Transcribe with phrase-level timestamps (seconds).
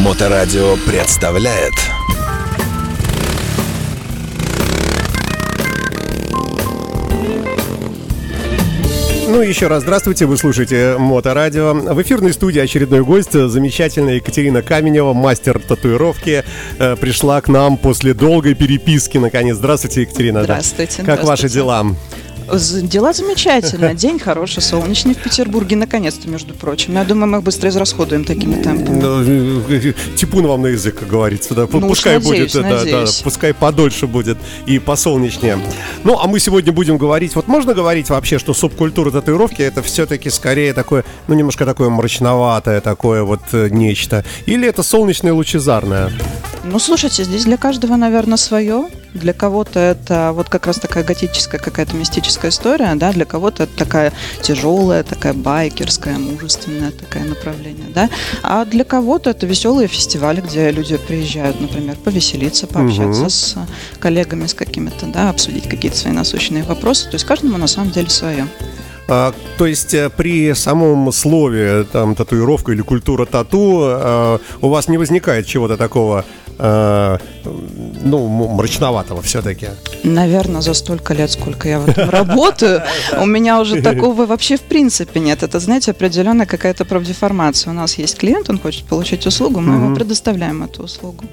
[0.00, 1.74] Моторадио представляет
[9.28, 11.74] Ну, еще раз здравствуйте, вы слушаете Моторадио.
[11.74, 16.44] В эфирной студии очередной гость, замечательная Екатерина Каменева, мастер татуировки,
[16.78, 19.56] э, пришла к нам после долгой переписки, наконец.
[19.56, 20.42] Здравствуйте, Екатерина.
[20.42, 20.96] Здравствуйте.
[20.96, 21.28] Как здравствуйте.
[21.28, 21.86] ваши дела?
[22.58, 23.94] Дела замечательно.
[23.94, 26.94] День хороший, солнечный в Петербурге, наконец-то, между прочим.
[26.94, 29.00] Я думаю, мы их быстро израсходуем такими темпами.
[29.00, 31.54] Ну, э, Типун вам на язык, как говорится.
[31.54, 31.68] Да.
[31.70, 33.22] Ну, пускай надеюсь, будет, да, да, надеюсь.
[33.22, 35.58] пускай подольше будет и посолнечнее.
[36.04, 40.30] Ну, а мы сегодня будем говорить, вот можно говорить вообще, что субкультура татуировки это все-таки
[40.30, 44.24] скорее такое, ну, немножко такое мрачноватое такое вот э, нечто.
[44.46, 46.10] Или это солнечное лучезарное?
[46.64, 48.88] Ну, слушайте, здесь для каждого, наверное, свое.
[49.14, 53.76] Для кого-то это вот как раз такая готическая какая-то мистическая история, да, для кого-то это
[53.76, 58.08] такая тяжелая, такая байкерская, мужественная такая направление, да.
[58.42, 63.30] А для кого-то это веселые фестивали, где люди приезжают, например, повеселиться, пообщаться Мгм.
[63.30, 63.56] с
[63.98, 67.06] коллегами, с какими-то, да, обсудить какие-то свои насущные вопросы.
[67.06, 68.46] То есть каждому на самом деле свое.
[69.08, 74.86] А, то есть э, при самом слове там татуировка или культура тату э, у вас
[74.86, 76.24] не возникает чего-то такого
[76.60, 77.18] э,
[78.02, 79.68] ну мрачноватого все-таки.
[80.04, 82.82] Наверное, за столько лет, сколько я в этом работаю,
[83.18, 85.42] у меня уже такого вообще в принципе нет.
[85.42, 87.70] Это, знаете, определенная какая-то профдеформация.
[87.70, 91.24] У нас есть клиент, он хочет получить услугу, мы ему предоставляем эту услугу.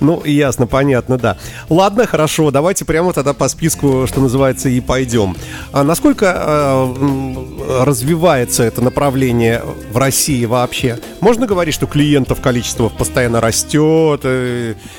[0.00, 1.36] Ну ясно, понятно, да.
[1.68, 5.36] Ладно, хорошо, давайте прямо тогда по списку, что называется, и пойдем.
[5.72, 10.98] А насколько э, развивается это направление в России вообще?
[11.20, 14.20] Можно говорить, что клиентов количество постоянно растет?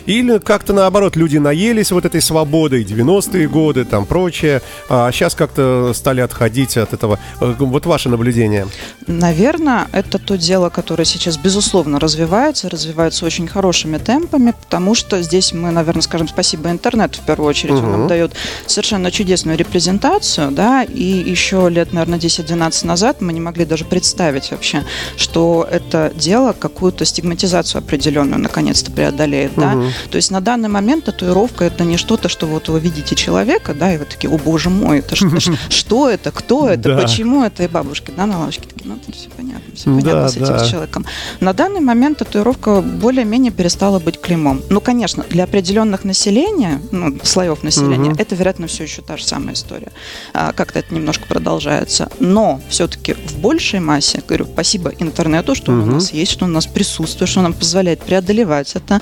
[0.06, 5.92] Или как-то наоборот, люди наелись вот этой свободой, 90-е годы, там прочее, а сейчас как-то
[5.94, 7.20] стали отходить от этого?
[7.42, 8.68] Э, Вот ваше наблюдение.
[9.08, 15.54] Наверное, это то дело, которое сейчас, безусловно, развивается, развивается очень хорошими темпами, потому что здесь
[15.54, 17.74] мы, наверное, скажем спасибо интернету в первую очередь.
[17.76, 17.92] Он Мгм.
[17.92, 18.34] нам дает
[18.68, 24.52] совершенно чудесную репрезентацию, да, и еще лет, наверное, 10-12 назад мы не могли даже представить
[24.52, 24.84] вообще,
[25.18, 30.10] что это дело какую-то стигматизацию определенную наконец-то преодолеет, да.
[30.10, 33.94] То есть на данный момент татуировка это не что-то, что вот вы видите человека, да,
[33.94, 35.40] и вы такие, о боже мой, это что,
[35.70, 39.90] что это, кто это, почему это, и бабушки, да, на лавочке ну, все понятно, все
[39.90, 40.66] Да, понятно с этим да.
[40.70, 41.06] человеком.
[41.40, 44.62] На данный момент татуировка более-менее перестала быть клеймом.
[44.70, 48.20] Ну, конечно, для определенных населения, ну, слоев населения, Мгм.
[48.20, 49.92] это, вероятно, все еще та же самая история.
[50.34, 52.10] А, как-то это немножко продолжается.
[52.20, 55.90] Но все-таки в большей массе, говорю, спасибо интернету, что он Мгм.
[55.90, 59.02] у нас есть, что он у нас присутствует, что нам позволяет преодолевать это.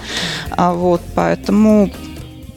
[0.52, 1.92] А, вот, поэтому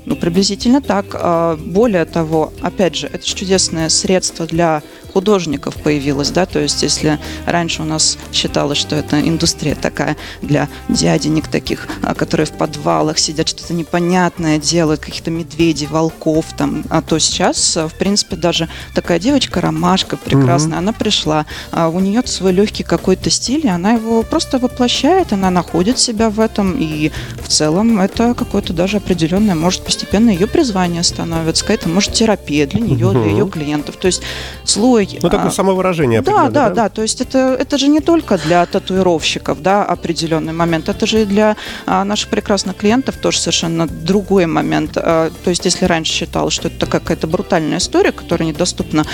[0.04, 1.06] ну, приблизительно так.
[1.14, 4.82] А, Более того, опять же, это чудесное средство для
[5.16, 10.68] художников появилось, да, то есть если раньше у нас считалось, что это индустрия такая для
[10.90, 17.00] дяденек таких, а, которые в подвалах сидят, что-то непонятное делают, каких-то медведей, волков там, а
[17.00, 22.20] то сейчас, а, в принципе, даже такая девочка, ромашка прекрасная, она пришла, а, у нее
[22.26, 27.10] свой легкий какой-то стиль, и она его просто воплощает, она находит себя в этом, и
[27.42, 32.80] в целом это какое-то даже определенное, может, постепенно ее призвание становится, какая-то, может, терапия для
[32.80, 33.28] нее, для Мгм.
[33.30, 33.96] ее клиентов.
[33.96, 34.20] То есть
[34.64, 35.05] слой...
[35.22, 36.88] Ну, такое а, самовыражение да, определенное, да, да.
[36.88, 40.88] То есть это, это же не только для татуировщиков, да, определенный момент.
[40.88, 41.56] Это же и для
[41.86, 44.92] а, наших прекрасных клиентов тоже совершенно другой момент.
[44.96, 49.04] А, то есть если раньше считалось, что это какая-то брутальная история, которая недоступна,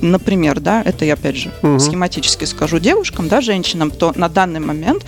[0.00, 1.78] например, да, это я опять же Мгм.
[1.78, 5.04] схематически скажу девушкам, да, женщинам, то на данный момент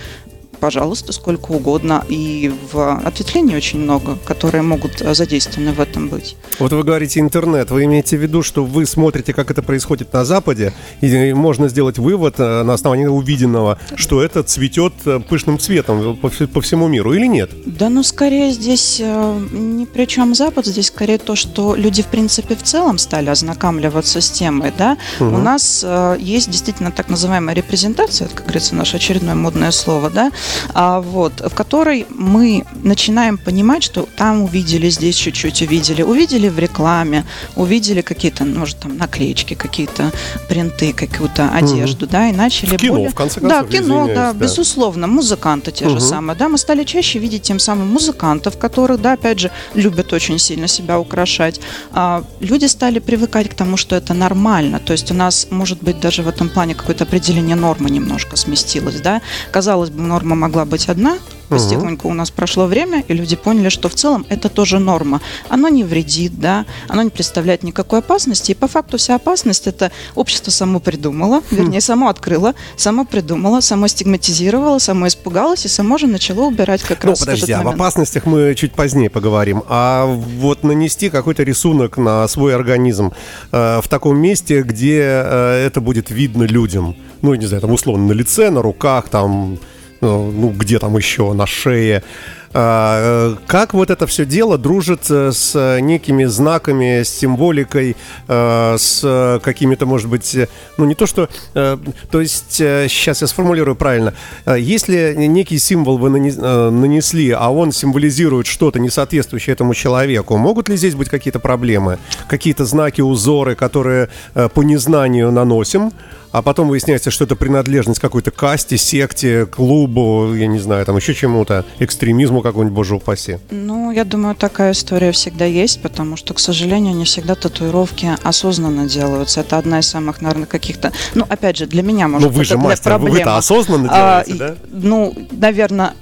[0.59, 2.03] пожалуйста, сколько угодно.
[2.09, 6.35] И в ответвлении очень много, которые могут а, задействованы в этом быть.
[6.59, 10.25] Вот вы говорите интернет, вы имеете в виду, что вы смотрите, как это происходит на
[10.25, 16.17] Западе, и можно сделать вывод э, на основании увиденного, что это цветет э, пышным цветом
[16.17, 17.51] по, вс- по всему миру, или нет?
[17.65, 22.07] Да, ну скорее здесь э, ни при чем Запад, здесь скорее то, что люди в
[22.07, 24.97] принципе в целом стали ознакомливаться с темой, да.
[25.19, 25.33] Мгм.
[25.33, 30.09] У нас э, есть действительно так называемая репрезентация, это, как говорится, наше очередное модное слово,
[30.09, 30.31] да,
[30.73, 37.25] вот, в которой мы начинаем понимать, что там увидели, здесь чуть-чуть увидели, увидели в рекламе,
[37.55, 40.11] увидели какие-то, может, там наклеечки, какие-то
[40.49, 43.09] принты, какую-то одежду, да, и начали В кино, более...
[43.09, 44.39] в конце Да, концов, кино, извиняюсь, да, да.
[44.39, 45.99] безусловно, музыканты те же Мгм.
[46.01, 50.39] самые, да, мы стали чаще видеть тем самым музыкантов, которых, да, опять же, любят очень
[50.39, 51.59] сильно себя украшать.
[51.91, 55.99] А, люди стали привыкать к тому, что это нормально, то есть у нас, может быть,
[55.99, 59.21] даже в этом плане какое-то определение нормы немножко сместилось, да.
[59.51, 61.17] Казалось бы, норма могла быть одна,
[61.49, 65.21] Потихоньку у нас прошло время, и люди поняли, что в целом это тоже норма.
[65.49, 68.51] Оно не вредит, да, оно не представляет никакой опасности.
[68.51, 73.87] И по факту вся опасность это общество само придумало, вернее, само открыло, само придумало, само
[73.87, 77.75] стигматизировало, само испугалось и само же начало убирать как Ну, раз в подожди, этот об
[77.75, 79.63] опасностях мы чуть позднее поговорим.
[79.67, 83.13] А вот нанести какой-то рисунок на свой организм
[83.51, 86.95] э, в таком месте, где э, это будет видно людям.
[87.21, 89.59] Ну, не знаю, там условно на лице, на руках, там,
[90.05, 92.03] ну, ну, где там еще, на шее.
[92.53, 97.95] А, э, Как вот это все дело дружит э, с некими знаками, с символикой,
[98.27, 100.47] э, с э, какими-то, может быть, э,
[100.77, 101.77] ну не то что, э,
[102.11, 104.13] то есть сейчас я сформулирую правильно,
[104.45, 109.73] Э, если некий символ вы нане- э, нанесли, а он символизирует что-то не соответствующее этому
[109.73, 111.97] человеку, могут ли здесь быть какие-то проблемы,
[112.27, 115.91] какие-то знаки, узоры, которые э, по незнанию наносим?
[116.31, 121.13] А потом выясняется, что это принадлежность какой-то касте, секте, клубу, я не знаю, там еще
[121.13, 123.39] чему-то, экстремизму какому-нибудь, боже упаси.
[123.51, 128.87] Ну, я думаю, такая история всегда есть, потому что, к сожалению, не всегда татуировки осознанно
[128.87, 129.41] делаются.
[129.41, 130.91] Это одна из самых, наверное, каких-то...
[131.13, 133.15] Ну, опять же, для меня, может, Ну вы же мастер, проблема.
[133.17, 134.55] вы-то осознанно А, делаете, и- да?
[134.71, 135.93] Ну, наверное,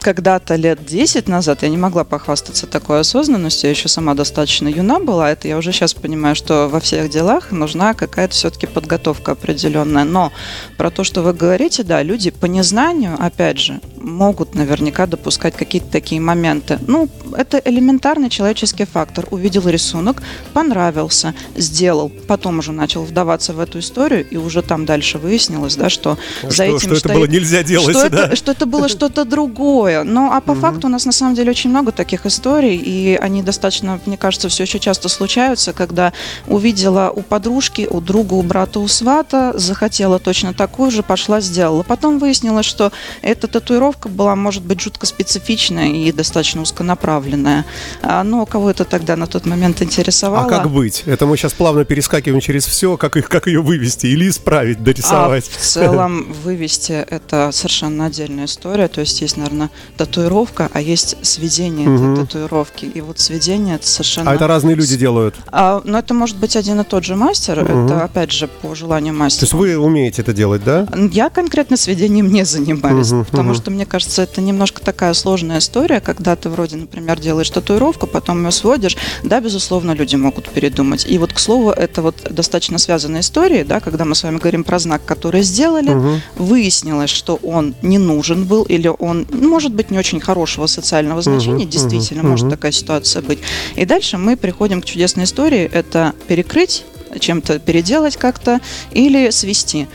[0.00, 5.00] когда-то лет 10 назад я не могла похвастаться такой осознанностью, я еще сама достаточно юна
[5.00, 10.04] была, это я уже сейчас понимаю, что во всех делах нужна какая-то все-таки подготовка определенная.
[10.04, 10.30] Но
[10.76, 15.90] про то, что вы говорите, да, люди по незнанию, опять же, могут наверняка допускать какие-то
[15.90, 16.78] такие моменты.
[16.86, 19.26] Ну, это элементарный человеческий фактор.
[19.32, 20.22] Увидел рисунок,
[20.52, 25.90] понравился, сделал, потом уже начал вдаваться в эту историю, и уже там дальше выяснилось, да,
[25.90, 28.26] что, за Что, этим что это стоит- было нельзя делать, что да?
[28.26, 30.04] это, что это было что-то другое.
[30.04, 33.42] Ну, а по факту у нас на самом деле очень много таких историй, и они
[33.42, 36.12] достаточно, мне кажется, все еще часто случаются, когда
[36.46, 41.82] увидела у подружки, у друга, у брата, у свата, захотела точно такую же, пошла, сделала.
[41.82, 42.92] Потом выяснилось, что
[43.22, 47.64] эта татуировка была, может быть, жутко специфичная и достаточно узконаправленная.
[48.02, 50.46] А, Но кого это тогда на тот момент интересовало?
[50.46, 51.02] А как быть?
[51.06, 55.44] Это мы сейчас плавно перескакиваем через все, как, их, как ее вывести или исправить, дорисовать.
[55.54, 58.88] А в целом вывести это совершенно отдельная история.
[58.88, 62.12] То есть есть, наверное, татуировка, а есть сведение Мгм.
[62.14, 62.84] этой татуировки.
[62.86, 64.30] И вот сведение это совершенно...
[64.30, 65.34] А это разные люди делают.
[65.48, 67.62] А, но это может быть один и тот же мастер.
[67.62, 67.86] Мгм.
[67.86, 69.44] Это опять же по желанию То мастера.
[69.44, 70.86] есть вы умеете это делать, да?
[71.12, 73.54] Я конкретно сведением не занимаюсь, Мгм, потому мгм.
[73.56, 78.44] что мне кажется, это немножко такая сложная история, когда ты вроде, например, делаешь татуировку, потом
[78.44, 81.06] ее сводишь, да, безусловно, люди могут передумать.
[81.08, 84.64] И вот, к слову, это вот достаточно связанная история, да, когда мы с вами говорим
[84.64, 86.22] про знак, который сделали, Мгм.
[86.36, 91.22] выяснилось, что он не нужен был, или он, ну, может быть, не очень хорошего социального
[91.22, 93.38] значения, Мгм, действительно, мгм, может такая ситуация быть.
[93.76, 96.84] И дальше мы приходим к чудесной истории, это перекрыть
[97.18, 98.60] чем-то переделать как-то
[98.90, 99.86] или свести.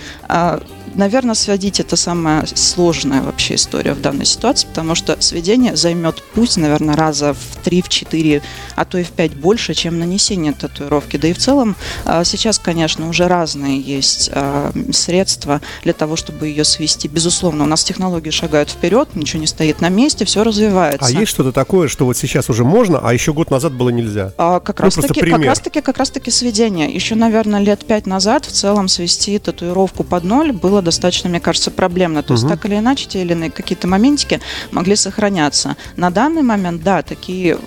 [0.96, 6.58] Наверное, сводить это самая сложная вообще история в данной ситуации, потому что сведение займет путь,
[6.58, 8.42] наверное, раза в 3, в 4,
[8.76, 11.18] а то и в 5 больше, чем нанесение татуировки.
[11.18, 16.48] Да и в целом а, сейчас, конечно, уже разные есть а, средства для того, чтобы
[16.48, 17.08] ее свести.
[17.08, 21.06] Безусловно, у нас технологии шагают вперед, ничего не стоит на месте, все развивается.
[21.06, 24.34] А есть что-то такое, что вот сейчас уже можно, а еще год назад было нельзя?
[24.38, 26.94] А, как Ну, раз таки, как раз таки, как раз таки сведение.
[26.94, 31.72] Еще, наверное, лет пять назад в целом свести татуировку под ноль было достаточно, мне кажется,
[31.72, 32.24] проблемно.
[32.24, 32.54] То есть Мгм.
[32.56, 34.40] так или иначе те или иные какие-то моментики
[34.72, 35.76] могли сохраняться.
[35.98, 37.58] На данный момент, да, такие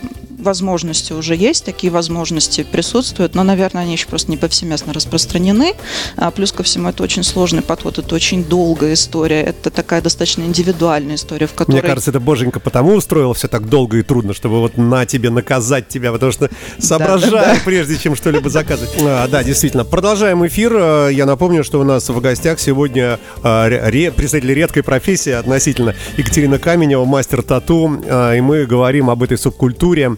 [0.45, 5.73] возможности уже есть, такие возможности присутствуют, но, наверное, они еще просто не повсеместно распространены.
[6.17, 10.43] А, плюс ко всему, это очень сложный подход, это очень долгая история, это такая достаточно
[10.43, 11.73] индивидуальная история, в которой...
[11.81, 15.31] Мне кажется, это боженька потому устроил все так долго и трудно, чтобы вот на тебе
[15.31, 16.49] наказать тебя, потому что
[16.79, 18.95] соображаю, прежде чем что-либо заказывать.
[19.01, 19.85] А, да, действительно.
[19.85, 20.73] Продолжаем эфир.
[20.77, 25.33] А, Я напомню, что у нас в гостях сегодня а, ре- ре- представитель редкой профессии
[25.33, 30.17] относительно Екатерина Каменева, мастер тату, А, и мы говорим об этой субкультуре.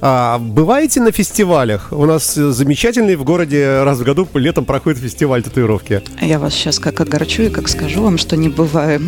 [0.00, 1.88] А, Бываете на фестивалях?
[1.90, 6.02] У нас э, замечательный в городе раз в году летом проходит фестиваль татуировки.
[6.20, 9.00] Я вас сейчас как огорчу и как скажу вам, что не бываю.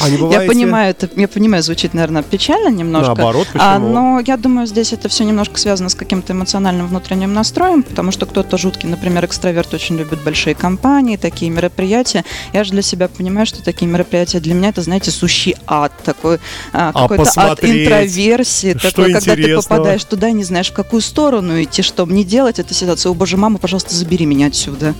[0.00, 0.46] А не Я бываете?
[0.46, 3.14] понимаю, это, я понимаю, звучит, наверное, печально немножко.
[3.14, 3.62] Наоборот, почему?
[3.68, 8.10] А, но я думаю, здесь это все немножко связано с каким-то эмоциональным внутренним настроем, потому
[8.10, 12.24] что кто-то жуткий, например, экстраверт очень любит большие компании, такие мероприятия.
[12.52, 16.38] Я же для себя понимаю, что такие мероприятия для меня это, знаете, сущий ад, такой
[16.72, 19.58] а, А какой-то ад интроверсии, что такой, когда ты?
[19.68, 23.12] Попадаешь туда, не знаешь, в какую сторону идти, чтобы не делать эту ситуацию.
[23.12, 24.94] О, боже, мама, пожалуйста, забери меня отсюда.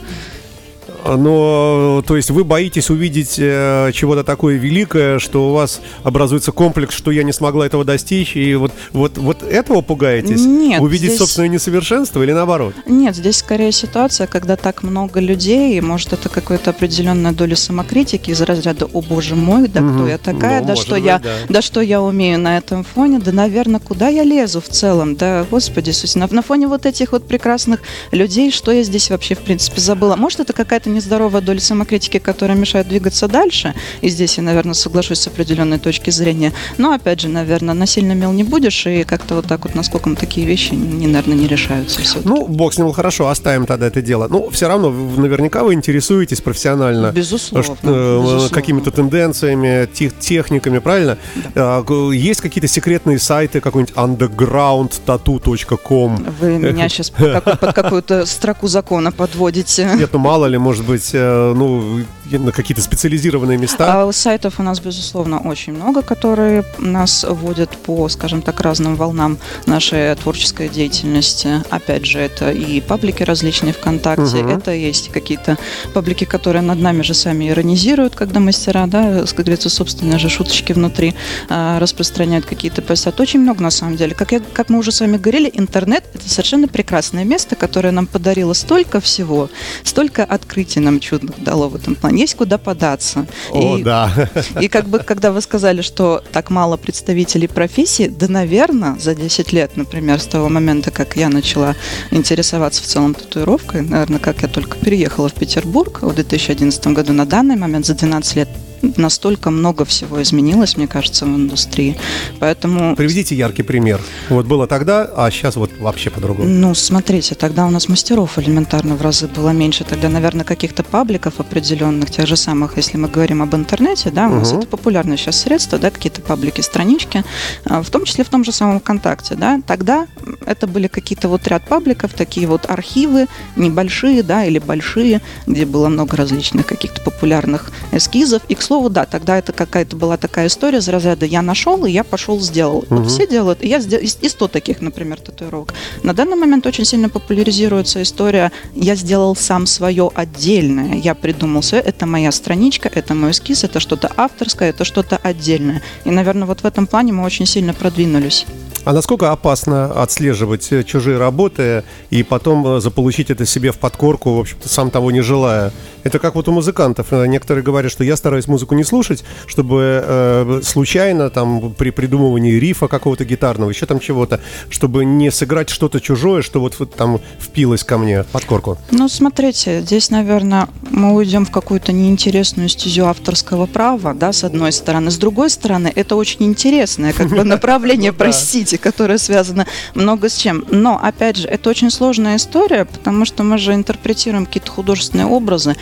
[1.05, 6.95] Но, то есть вы боитесь увидеть э, чего-то такое великое, что у вас образуется комплекс,
[6.95, 10.41] что я не смогла этого достичь, и вот, вот, вот этого пугаетесь?
[10.45, 10.81] Нет.
[10.81, 12.75] Увидеть здесь- собственное несовершенство или наоборот?
[12.87, 18.31] Нет, здесь скорее ситуация, когда так много людей, и может это какая-то определенная доля самокритики
[18.31, 20.09] из разряда «О боже мой, да кто Мгм.
[20.09, 21.31] я такая, Ну, да что быть, я, да.
[21.49, 25.47] да что я умею на этом фоне, да наверное куда я лезу в целом, да
[25.51, 27.81] господи на, на фоне вот этих вот прекрасных
[28.13, 30.17] людей, что я здесь вообще в принципе забыла?
[30.17, 33.75] Может это какая-то нездоровая доля самокритики, которая мешает двигаться дальше?
[34.01, 36.53] И здесь я, наверное, соглашусь с определенной точки зрения.
[36.79, 40.47] Но опять же, наверное, насильно мил не будешь, и как-то вот так вот наскоком такие
[40.47, 42.19] вещи, не, наверное, не решаются все.
[42.25, 44.29] Ну, бог с ним, хорошо, оставим тогда это дело.
[44.29, 47.13] Ну, все равно, наверняка вы интересуетесь профессионально.
[47.13, 48.49] Безусловно, э, безусловно.
[48.51, 51.19] Какими-то тенденциями, тех- техниками, правильно?
[51.55, 56.27] А, г- Есть какие-то секретные сайты, какой-нибудь undergroundtattoo.com?
[56.41, 59.89] Вы меня сейчас под какую-то строку закона подводите.
[59.99, 64.03] Нет, ну мало ли, может быть, э, ну, на какие-то специализированные места.
[64.03, 69.39] А сайтов у нас, безусловно, очень много, которые нас вводят по, скажем так, разным волнам
[69.67, 71.63] нашей творческой деятельности.
[71.71, 74.49] Опять же, это и паблики различные ВКонтакте, Мгм.
[74.59, 75.57] это есть какие-то
[75.95, 80.73] паблики, которые над нами же сами иронизируют, когда мастера, да, как говорится, собственные же шуточки
[80.73, 81.15] внутри
[81.49, 83.21] а, распространяют какие-то постят.
[83.21, 84.15] Очень много, на самом деле.
[84.15, 88.07] Как, я, как мы уже с вами говорили, интернет– это совершенно прекрасное место, которое нам
[88.07, 89.49] подарило столько всего,
[89.85, 92.21] столько открытий нам чудных дало в этом плане.
[92.21, 93.27] Есть куда податься.
[93.51, 94.13] О, И- да.
[94.61, 99.53] и как бы, когда вы сказали, что так мало представителей профессии, да, наверное, за 10
[99.53, 101.75] лет, например, с того момента, как я начала
[102.11, 107.25] интересоваться в целом татуировкой, наверное, как я только переехала в Петербург в 2011 году, на
[107.27, 108.49] данный момент за 12 лет
[108.97, 111.97] настолько много всего изменилось, мне кажется, в индустрии.
[112.41, 114.01] Поэтому Приведите яркий пример.
[114.29, 116.49] Вот было тогда, а сейчас вот вообще по-другому.
[116.49, 119.85] ну, смотрите, тогда у нас мастеров элементарно в разы было меньше.
[119.85, 124.35] Тогда, наверное, каких-то пабликов определенных, тех же самых, если мы говорим об интернете, да, у
[124.35, 124.59] нас Мгм.
[124.61, 127.25] это популярное сейчас средство, да, какие-то паблики, странички,
[127.65, 129.61] а, в том числе в том же самом ВКонтакте, да.
[129.67, 130.07] Тогда
[130.47, 135.89] это были какие-то вот ряд пабликов, такие вот архивы небольшие, да, или большие, где было
[135.89, 138.43] много различных каких-то популярных эскизов.
[138.49, 141.91] И, к слову, да, тогда это какая-то была такая история из разряда «я нашел, и
[141.91, 142.85] я пошел сделал».
[142.91, 143.09] Вот Мгм.
[143.09, 145.75] все делают, и я сделал, и и 100 таких, например, татуировок.
[146.03, 151.83] На данный момент очень сильно популяризируется история «я сделал сам свое отдельное, я придумал свое,
[151.83, 155.83] это моя страничка, это мой эскиз, это что-то авторское, это что-то отдельное».
[156.05, 158.47] И, наверное, вот в этом плане мы очень сильно продвинулись.
[158.89, 164.33] А насколько опасно отслеживать э, чужие работы и потом э, заполучить это себе в подкорку,
[164.33, 165.75] в общем-то, сам того не желая?
[166.05, 167.09] Это как вот у музыкантов.
[167.11, 172.55] Э, Некоторые говорят, что я стараюсь музыку не слушать, чтобы э, случайно там при придумывании
[172.55, 174.41] рифа какого-то гитарного, еще там чего-то,
[174.71, 178.79] чтобы не сыграть что-то чужое, что вот, вот там впилось ко мне в подкорку.
[178.91, 184.73] Ну, смотрите, здесь, наверное, мы уйдем в какую-то неинтересную стезю авторского права, да, с одной
[184.73, 185.11] стороны.
[185.11, 188.25] С другой стороны, это очень интересное как бы направление, Ну да.
[188.25, 190.65] простите, которое связано много с чем.
[190.71, 195.77] Но, опять же, это очень сложная история, потому что мы же интерпретируем какие-то художественные образы.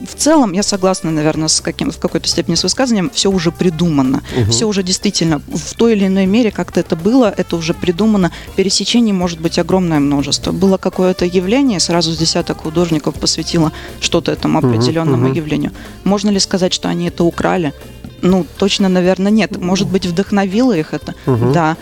[0.00, 4.22] В целом, я согласна, наверное, с каким, в какой-то степени с высказыванием, все уже придумано.
[4.34, 4.50] Мгм.
[4.50, 8.32] Все уже действительно в той или иной мере как-то это было, это уже придумано.
[8.56, 10.52] Пересечений может быть огромное множество.
[10.52, 15.34] Было какое-то явление, сразу с десяток художников посвятило что-то этому определенному мгм.
[15.34, 15.72] явлению.
[16.04, 17.74] Можно ли сказать, что они это украли?
[18.22, 19.56] Ну, точно, наверное, нет.
[19.56, 21.14] Может быть, вдохновило их это?
[21.26, 21.52] Мгм.
[21.52, 21.76] Да.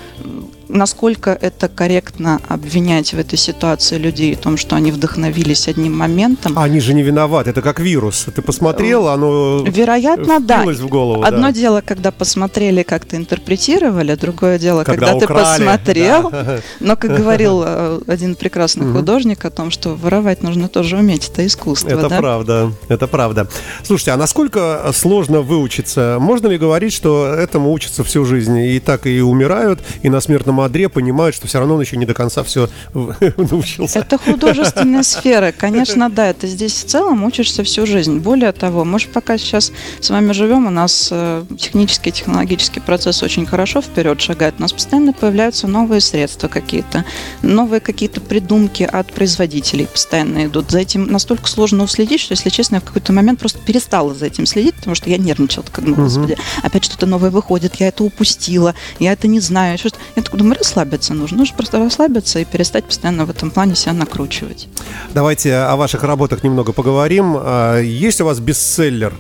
[0.69, 6.59] Насколько это корректно обвинять в этой ситуации людей в том, что они вдохновились одним моментом?
[6.59, 8.27] А они же не виноваты, это как вирус.
[8.35, 10.65] Ты посмотрел, оно Вероятно, да.
[10.65, 11.23] в голову.
[11.23, 11.53] Одно да.
[11.53, 16.31] дело, когда посмотрели, как-то интерпретировали, другое дело, Когда когда, ты украли, посмотрел.
[16.31, 16.61] да.
[16.81, 21.47] Но, как говорил э, один прекрасный художник о том, что воровать нужно тоже уметь, это
[21.47, 22.19] искусство, Это да?
[22.19, 23.49] правда, это правда.
[23.85, 26.19] Слушайте, а насколько сложно выучиться?
[26.21, 28.59] Можно ли говорить, что этому учатся всю жизнь?
[28.59, 32.07] И так и умирают, и на смертном одре понимают, что все равно он еще не
[32.07, 34.01] до конца все научился.
[34.01, 35.53] Это художественная сфера.
[35.57, 38.19] Конечно, да, это здесь в целом учишься всю жизнь.
[38.19, 43.23] Более того, мы же пока сейчас с вами живем, у нас э, технический, технологический процесс
[43.23, 44.55] очень хорошо вперед шагает.
[44.59, 47.05] У нас постоянно появляются новые средства какие-то,
[47.43, 50.71] новые какие-то придумки от производителей постоянно идут.
[50.71, 54.27] За этим настолько сложно уследить, что, если честно, я в какой-то момент просто перестала за
[54.27, 55.65] этим следить, потому что я нервничала.
[55.71, 59.79] Как, ну, господи, опять что-то новое выходит, я это упустила, я это не знаю.
[60.17, 61.39] Я такой думаю, расслабиться нужно.
[61.39, 64.69] Нужно просто расслабиться и перестать постоянно в этом плане себя накручивать.
[65.15, 67.37] Давайте о ваших работах немного поговорим.
[67.39, 69.15] А, Есть у вас бестселлер?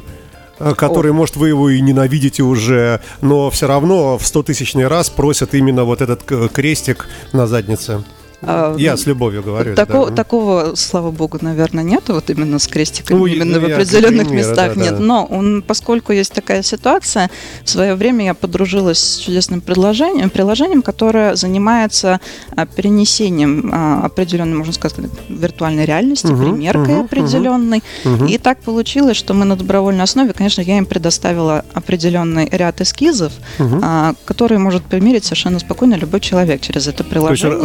[0.58, 5.08] а, Который, может, вы его и ненавидите уже, но все равно в 100 тысячный раз
[5.10, 8.02] просят именно вот этот крестик на заднице.
[8.40, 9.74] А, Я с любовью говорю.
[9.74, 10.14] Такого, да.
[10.16, 14.48] такого, слава богу, наверное, нет, вот именно с крестиками, Ну, именно в я- определенных примеры,
[14.48, 14.94] местах да, нет.
[14.96, 15.00] да.
[15.00, 17.30] Но он, поскольку есть такая ситуация,
[17.64, 22.20] в свое время я подружилась с чудесным предложением, приложением, которое занимается
[22.54, 24.96] а, перенесением а, определенной, можно сказать,
[25.28, 27.82] виртуальной реальности, Мгм, примеркой мгм, определенной.
[28.04, 28.26] Мгм.
[28.26, 33.32] И так получилось, что мы на добровольной основе, конечно, я им предоставила определенный ряд эскизов,
[33.58, 37.58] а, которые может примерить совершенно спокойно любой человек через это То есть приложение.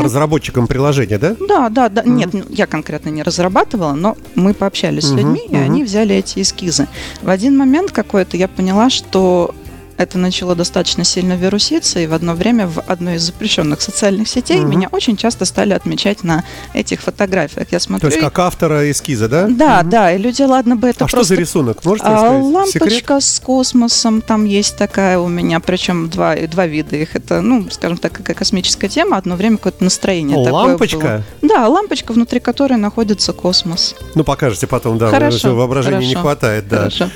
[0.63, 1.35] Разработчиком приложения, да?
[1.47, 2.03] Да, да, да.
[2.03, 5.63] Нет, ну, я конкретно не разрабатывала, но мы пообщались с Мгм, людьми, и мгм.
[5.63, 6.87] они взяли эти эскизы.
[7.21, 9.53] В один момент какой-то я поняла, что
[9.97, 14.59] это начало достаточно сильно вируситься, и в одно время в одной из запрещенных социальных сетей
[14.59, 14.69] Мгм.
[14.69, 17.67] меня очень часто стали отмечать на этих фотографиях.
[17.71, 18.07] Я То смотрю.
[18.09, 19.47] есть и- как автора эскиза, да?
[19.49, 21.83] Да, да, и люди, ладно бы это а что просто за рисунок?
[21.85, 22.67] Можете а, рассказать?
[22.67, 22.83] Секрет?
[22.83, 27.15] лампочка с космосом, там есть такая у меня, причем два, два вида их.
[27.15, 30.97] Это, ну, скажем так, какая космическая тема, одно время какое-то настроение такое Лампочка?
[30.97, 31.49] было.
[31.49, 33.95] Да, лампочка, внутри которой находится космос.
[34.15, 35.09] Ну, покажете потом, да.
[35.09, 36.77] Хорошо, воображения не хорошо, хватает, да.
[36.77, 37.09] Хорошо.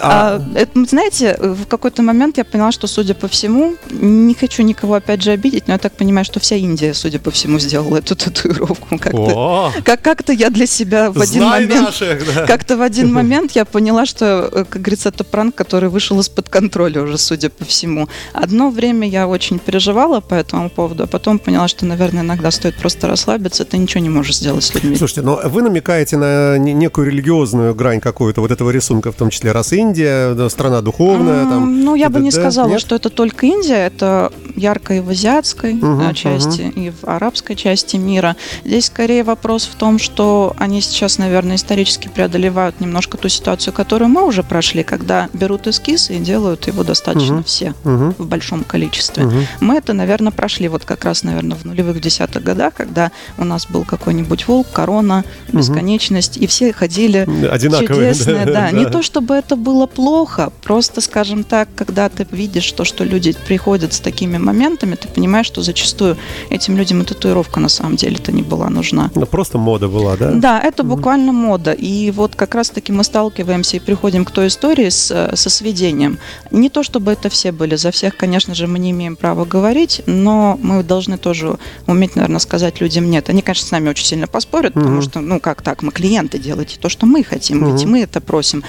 [0.00, 4.62] А, А, это, знаете, в какой-то момент я поняла, что, судя по всему, не хочу
[4.62, 7.98] никого опять же обидеть, но я так понимаю, что вся Индия, судя по всему, сделала
[7.98, 8.98] эту татуировку.
[8.98, 12.46] Как-то, как- как-то я для себя в один знай момент наших, да.
[12.46, 16.48] Как-то в один момент я поняла, что, э, как говорится, это пранк, который вышел из-под
[16.48, 18.08] контроля уже, судя по всему.
[18.32, 22.76] Одно время я очень переживала по этому поводу, а потом поняла, что, наверное, иногда стоит
[22.76, 24.96] просто расслабиться, ты ничего не можешь сделать с людьми.
[24.96, 29.30] Слушайте, но вы намекаете на не- некую религиозную грань какую-то вот этого рисунка, в том
[29.30, 31.84] числе раз Индия, да, страна духовная, там.
[31.84, 32.80] Ну, я бы не сказала, нет?
[32.80, 37.96] что это только Индия, это ярко и в азиатской э, части, и в арабской части
[37.96, 38.36] мира.
[38.64, 44.08] Здесь скорее вопрос в том, что они сейчас, наверное, исторически преодолевают немножко ту ситуацию, которую
[44.08, 47.44] мы уже прошли, когда берут эскиз и делают его достаточно Мгм.
[47.44, 49.24] все Мгм, в большом количестве.
[49.24, 49.46] мгм.
[49.60, 53.66] Мы это, наверное, прошли вот как раз, наверное, в нулевых десятых годах, когда у нас
[53.66, 58.12] был какой-нибудь волк, корона, бесконечность, и все ходили Одинаковые.
[58.14, 58.70] чудесные, да.
[58.70, 63.34] Не то чтобы это было плохо, просто, скажем так, когда ты видишь то, что люди
[63.46, 66.16] приходят с такими моментами, ты понимаешь, что зачастую
[66.50, 69.10] этим людям и татуировка на самом деле-то не была нужна.
[69.14, 70.30] Ну, просто мода была, да?
[70.32, 71.72] Да, это буквально мода.
[71.72, 76.18] И вот как раз-таки мы сталкиваемся и приходим к той истории с, э, со сведением.
[76.50, 80.02] Не то, чтобы это все были, за всех, конечно же, мы не имеем права говорить,
[80.06, 81.56] но мы должны тоже
[81.86, 83.30] уметь, наверное, сказать людям нет.
[83.30, 85.02] Они, конечно, с нами очень сильно поспорят, потому Мгм.
[85.02, 87.92] что, ну, как так, мы клиенты, делайте то, что мы хотим, ведь Мгм.
[87.92, 88.62] мы это просим.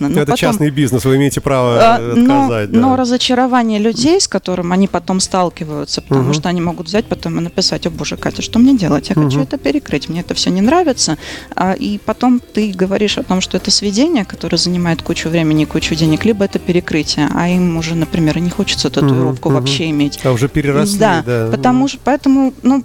[0.00, 0.08] Согласна.
[0.08, 2.70] Но это потом- частный бизнес, вы имеете право а, э, но, отказать.
[2.72, 2.80] да.
[2.80, 6.34] но разочарование людей, с которым они потом сталкиваются, потому Мгм.
[6.34, 9.08] что они могут взять потом и написать, о боже, Катя, что мне делать?
[9.10, 9.42] Я хочу Мгм.
[9.42, 11.18] это перекрыть, мне это все не нравится.
[11.54, 15.66] А, и потом ты говоришь о том, что это сведение, которое занимает кучу времени и
[15.66, 19.58] кучу денег, либо это перекрытие, а им уже, например, не хочется татуировку мгм.
[19.58, 20.18] вообще иметь.
[20.24, 21.48] А уже переросли, да, да.
[21.50, 22.84] потому что, поэтому, ну,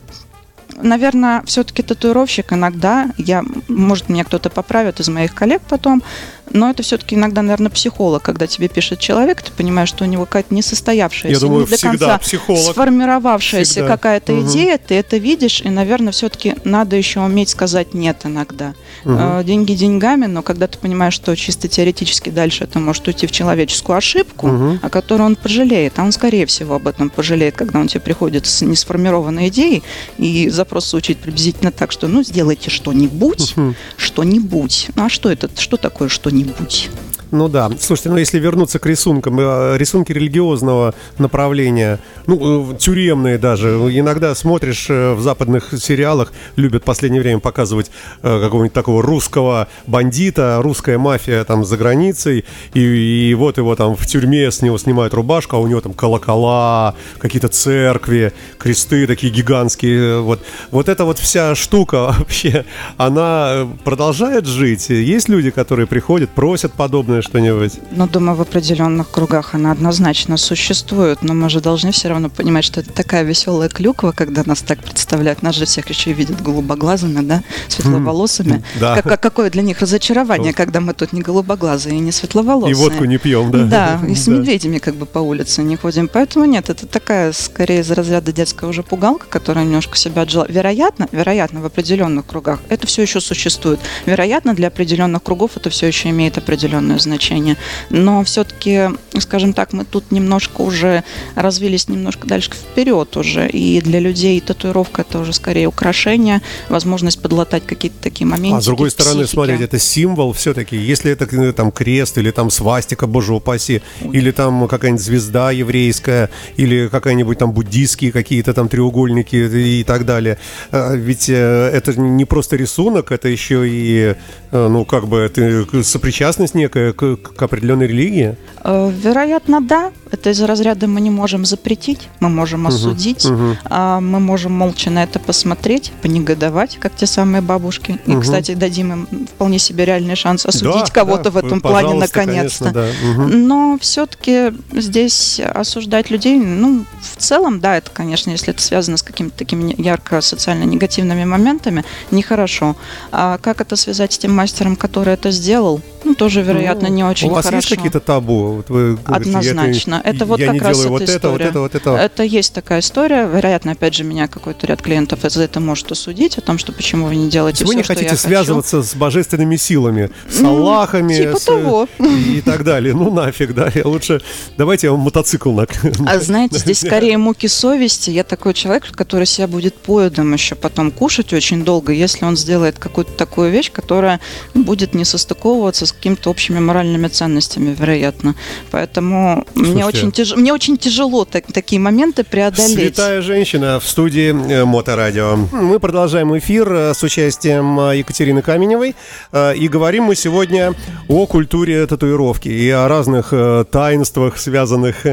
[0.82, 6.04] наверное, все-таки татуировщик иногда, я, может, меня кто-то поправит из моих коллег потом,
[6.51, 10.25] но это все-таки иногда, наверное, психолог, когда тебе пишет человек, ты понимаешь, что у него
[10.25, 12.71] какая-то несостоявшаяся, Я думаю, не до всегда конца психолог.
[12.73, 13.88] сформировавшаяся Всегда.
[13.89, 14.47] какая-то Мгм.
[14.49, 18.73] идея, ты это видишь, и, наверное, все-таки надо еще уметь сказать нет иногда.
[19.05, 23.31] Э, Деньги деньгами, но когда ты понимаешь, что чисто теоретически дальше это может уйти в
[23.31, 24.79] человеческую ошибку, Мгм.
[24.81, 28.45] о которой он пожалеет, а он, скорее всего, об этом пожалеет, когда он тебе приходит
[28.45, 29.84] с несформированной идеей,
[30.17, 33.75] и запрос звучит приблизительно так, что, ну, сделайте что-нибудь, Мгм.
[33.97, 34.88] что-нибудь.
[34.95, 36.35] Ну, а что это, что такое что-нибудь?
[36.36, 36.89] 你不去。
[37.36, 37.69] Ну да.
[37.80, 44.34] Слушайте, ну если вернуться к рисункам, э, рисунки религиозного направления, ну, э, тюремные даже, иногда
[44.36, 50.98] смотришь э, в западных сериалах, любят в последнее время показывать какого-нибудь такого русского бандита, русская
[50.98, 55.58] мафия там за границей, и, и вот его там в тюрьме с него снимают рубашку,
[55.58, 60.21] а у него там колокола, какие-то церкви, кресты такие гигантские.
[60.21, 60.39] Вот,
[60.71, 62.63] вот эта вот вся штука вообще,
[62.95, 64.89] она продолжает жить?
[64.89, 67.73] Есть люди, которые приходят, просят подобное что-нибудь?
[67.91, 72.63] Ну, думаю, в определенных кругах она однозначно существует, но мы же должны все равно понимать,
[72.65, 75.41] что это такая веселая клюква, когда нас так представляют.
[75.41, 78.63] Нас же всех еще и видят голубоглазыми, да, светловолосыми.
[78.79, 78.95] Да.
[78.95, 82.71] Как- как- какое для них разочарование, когда мы тут не голубоглазые и не светловолосые.
[82.71, 83.63] И водку не пьем, да?
[83.99, 86.07] Да, и с медведями как бы по улице не ходим.
[86.07, 90.45] Поэтому нет, это такая скорее из разряда детская уже пугалка, которая немножко себя отжила.
[90.47, 93.79] Вероятно, вероятно, в определенных кругах это все еще существует.
[94.05, 97.14] Вероятно, для определенных кругов это все еще имеет определенное значение.
[97.15, 97.58] Значение.
[97.89, 101.04] Но все-таки, скажем так, мы тут немножко уже
[101.36, 103.47] развились немножко дальше вперед уже.
[103.49, 108.58] И для людей татуировка это уже скорее украшение, возможность подлатать какие-то такие моменты.
[108.58, 110.75] А с другой стороны, смотрите, это символ все-таки.
[110.75, 114.17] Если это э, там крест или там свастика, боже упаси, Ой.
[114.17, 120.38] или там какая-нибудь звезда еврейская, или какая-нибудь там буддийские какие-то там треугольники и так далее.
[120.71, 124.15] А, ведь э, это не просто рисунок, это еще и,
[124.51, 128.36] э, ну, как бы, это сопричастность некая к, к определенной религии.
[128.63, 129.91] Вероятно, да.
[130.12, 133.55] Это из разряда мы не можем запретить, мы можем осудить, угу, угу.
[133.69, 137.99] мы можем молча на это посмотреть, понегодовать, как те самые бабушки.
[138.05, 138.17] Угу.
[138.17, 141.95] И, кстати, дадим им вполне себе реальный шанс осудить да, кого-то да, в этом плане
[141.95, 142.71] наконец-то.
[142.71, 142.88] Да.
[143.12, 143.21] Угу.
[143.23, 149.03] Но все-таки здесь осуждать людей, ну, в целом, да, это, конечно, если это связано с
[149.03, 152.75] какими-то такими ярко социально негативными моментами, нехорошо.
[153.12, 155.81] А как это связать с тем мастером, который это сделал?
[156.06, 157.32] Ну, тоже, вероятно, ну, не очень хорошо.
[157.32, 157.58] У вас хорошо.
[157.58, 158.54] есть какие-то табу?
[158.58, 160.02] Вот вы говорите, Однозначно.
[160.04, 161.15] Это, это вот я как раз эта вот история.
[161.15, 161.89] Это, вот это, вот это.
[161.96, 163.26] это есть такая история.
[163.26, 167.08] Вероятно, опять же, меня какой-то ряд клиентов за это может осудить, о том, что почему
[167.08, 168.89] вы не делаете все, Вы не что хотите связываться хочу.
[168.89, 171.88] с божественными силами, с ну, Аллахами типа с, того.
[172.00, 172.94] и так далее.
[172.94, 173.72] Ну, нафиг, да.
[173.74, 174.22] Я лучше...
[174.58, 175.65] Давайте я вам мотоцикл на...
[176.06, 178.12] А знаете, здесь скорее муки совести.
[178.12, 182.78] Я такой человек, который себя будет поедом еще потом кушать очень долго, если он сделает
[182.78, 184.20] какую-то такую вещь, которая
[184.54, 188.36] будет не состыковываться с какими-то общими моральными ценностями, вероятно.
[188.71, 190.36] Поэтому мне очень, тяж...
[190.36, 192.73] мне очень тяжело так, такие моменты преодолеть.
[192.73, 195.36] Святая женщина в студии э, Моторадио.
[195.51, 198.95] Мы продолжаем эфир э, с участием э, Екатерины Каменевой.
[199.34, 200.73] И говорим мы сегодня
[201.08, 203.34] о культуре татуировки и о разных
[203.71, 205.05] таинствах, связанных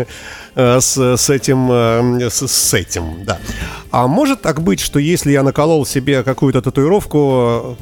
[0.55, 3.39] с, с этим, с, с этим, да.
[3.91, 7.77] А может так быть, что если я наколол себе какую-то татуировку,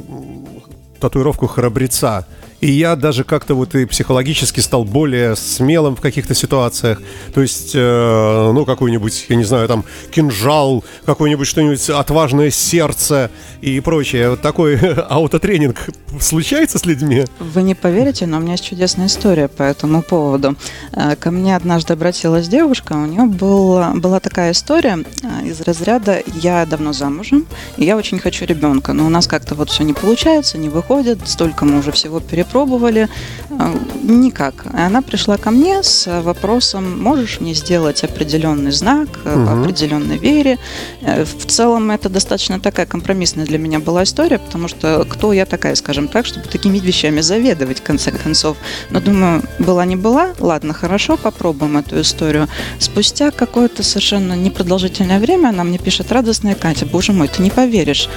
[1.00, 2.26] татуировку храбреца,
[2.60, 7.00] и я даже как-то вот и психологически стал более смелым в каких-то ситуациях.
[7.34, 13.30] То есть, э, ну, какой-нибудь, я не знаю, там, кинжал, какой-нибудь что-нибудь отважное сердце
[13.62, 14.30] и прочее.
[14.30, 14.76] Вот такой
[15.08, 15.88] аутотренинг
[16.20, 17.24] случается с людьми?
[17.38, 20.56] Вы не поверите, но у меня есть чудесная история по этому поводу.
[20.92, 26.22] Э, ко мне однажды обратилась девушка, у нее был, была такая история э, из разряда
[26.42, 27.46] «я давно замужем,
[27.78, 31.20] и я очень хочу ребенка, но у нас как-то вот все не получается, не выходит,
[31.24, 33.08] столько мы уже всего перепробовали, пробовали,
[33.50, 34.66] э, никак.
[34.66, 39.46] И она пришла ко мне с вопросом, можешь мне сделать определенный знак угу.
[39.46, 40.58] по определенной вере.
[41.02, 45.46] Э, в целом это достаточно такая компромиссная для меня была история, потому что кто я
[45.46, 48.56] такая, скажем так, чтобы такими вещами заведовать в конце концов.
[48.90, 52.48] Но думаю, была не была, ладно, хорошо, попробуем эту историю.
[52.78, 58.08] Спустя какое-то совершенно непродолжительное время она мне пишет радостная Катя, боже мой, ты не поверишь.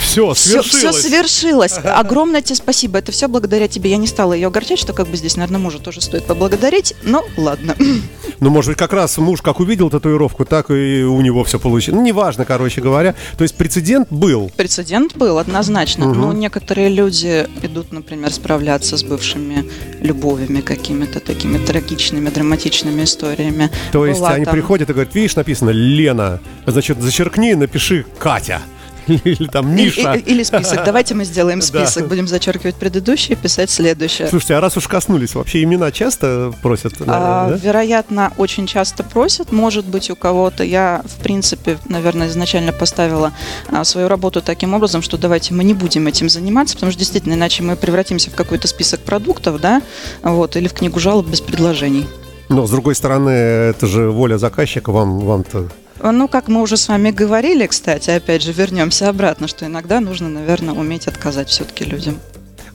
[0.00, 0.66] Все, свершилось.
[0.66, 1.78] Все, все свершилось.
[1.84, 2.98] Огромное тебе спасибо.
[2.98, 3.90] Это все благодаря тебе.
[3.90, 6.94] Я не стала ее огорчать, что как бы здесь, наверное, мужа тоже стоит поблагодарить.
[7.02, 7.74] Но ладно.
[8.40, 11.98] Ну, может быть, как раз муж как увидел татуировку, так и у него все получилось.
[11.98, 13.14] Ну, неважно, короче говоря.
[13.38, 14.50] То есть прецедент был.
[14.56, 16.10] Прецедент был, однозначно.
[16.10, 16.14] Угу.
[16.14, 23.70] Ну, некоторые люди идут, например, справляться с бывшими любовями какими-то такими трагичными, драматичными историями.
[23.92, 24.52] То есть Была они там...
[24.52, 28.60] приходят и говорят, видишь, написано Лена, значит, зачеркни и напиши Катя.
[29.24, 30.14] Или там Миша.
[30.14, 30.82] Или, или список.
[30.84, 32.04] Давайте мы сделаем список.
[32.04, 32.08] Да.
[32.08, 34.28] Будем зачеркивать предыдущее, писать следующее.
[34.28, 37.00] Слушайте, а раз уж коснулись, вообще имена часто просят?
[37.00, 37.56] Наверное, а, да?
[37.56, 39.52] Вероятно, очень часто просят.
[39.52, 40.64] Может быть, у кого-то.
[40.64, 43.32] Я, в принципе, наверное, изначально поставила
[43.70, 47.34] а, свою работу таким образом, что давайте мы не будем этим заниматься, потому что действительно,
[47.34, 49.82] иначе мы превратимся в какой-то список продуктов, да,
[50.22, 52.06] вот, или в книгу жалоб без предложений.
[52.48, 55.68] Но, с другой стороны, это же воля заказчика, вам, вам-то
[56.12, 60.28] ну, как мы уже с вами говорили, кстати, опять же, вернемся обратно, что иногда нужно,
[60.28, 62.20] наверное, уметь отказать все-таки людям.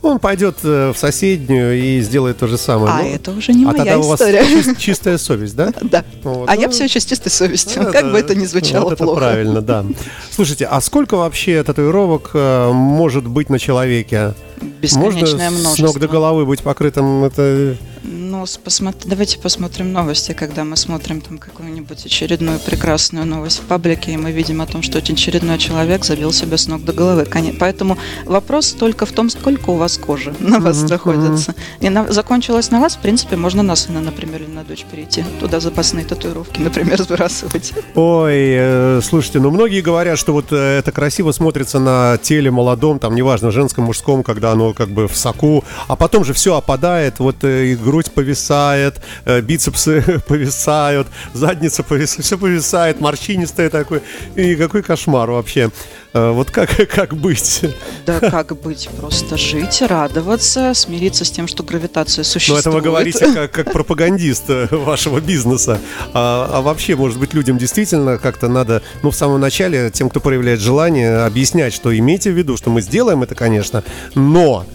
[0.02, 2.94] Он пойдет э, в соседнюю и сделает то же самое.
[2.94, 4.44] А ну, это уже не а моя тогда история.
[4.44, 5.74] у вас чистая совесть, да?
[5.82, 6.06] Да.
[6.24, 6.50] Вот.
[6.50, 8.98] А ну, я все еще с чистой совестью, это, как бы это ни звучало вот
[8.98, 9.20] плохо.
[9.20, 9.86] Правильно, да.
[10.32, 14.34] Слушайте, а сколько вообще татуировок э, может быть на человеке?
[14.82, 15.76] Бесконечное Можно множество.
[15.76, 17.24] с ног до головы быть покрытым?
[17.24, 23.64] Это ну, посмотри, давайте посмотрим новости, когда мы смотрим там какую-нибудь очередную прекрасную новость в
[23.64, 26.94] паблике, и мы видим о том, что очень очередной человек забил себя с ног до
[26.94, 27.28] головы.
[27.60, 30.90] Поэтому вопрос только в том, сколько у вас кожи на вас mm-hmm.
[30.90, 31.56] находится.
[31.82, 35.26] И на, закончилось на вас, в принципе, можно на сына, например, или на дочь перейти.
[35.40, 37.74] Туда запасные татуировки, например, сбрасывать.
[37.96, 43.00] Ой, э, слушайте, ну многие говорят, что вот э, это красиво смотрится на теле молодом,
[43.00, 47.20] там, неважно, женском, мужском, когда оно как бы в соку, а потом же все опадает,
[47.20, 54.02] вот э, и грудь повисает, э, бицепсы повисают, задница повисает, все повисает, морщинистое такое.
[54.36, 55.72] И какой кошмар вообще.
[56.14, 57.62] Э, вот как, как быть?
[58.06, 58.90] Да как быть?
[58.98, 62.66] Просто жить, радоваться, смириться с тем, что гравитация существует.
[62.66, 65.80] Ну, это вы говорите как, как пропагандист э, вашего бизнеса.
[66.14, 70.20] А, а вообще, может быть, людям действительно как-то надо, ну, в самом начале, тем, кто
[70.20, 73.84] проявляет желание, объяснять, что имейте в виду, что мы сделаем это, конечно,
[74.16, 74.66] но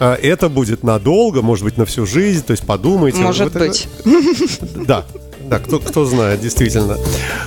[0.00, 3.20] э, это будет надолго, может быть, на всю жизнь, то есть подумайте.
[3.20, 3.88] Может быть.
[4.74, 5.04] Да,
[5.50, 6.96] да, кто, кто знает, действительно.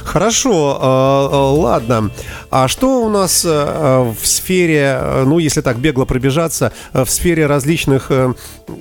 [0.03, 2.11] Хорошо, э, ладно.
[2.55, 7.09] А что у нас э, в сфере, э, ну, если так бегло пробежаться, э, в
[7.09, 8.31] сфере различных, э,